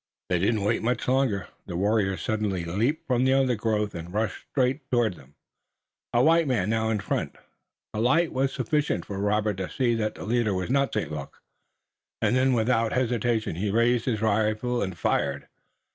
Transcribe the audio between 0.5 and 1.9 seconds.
not wait much longer. The